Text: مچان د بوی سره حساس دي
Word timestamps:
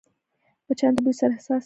مچان 0.67 0.91
د 0.95 0.97
بوی 1.03 1.13
سره 1.19 1.33
حساس 1.37 1.57
دي 1.59 1.59